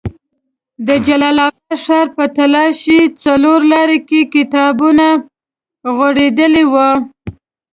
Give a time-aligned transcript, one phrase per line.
[0.87, 5.07] د جلال اباد ښار په تالاشۍ څلور لاري کې کتابونه
[5.95, 6.91] غوړېدلي وو.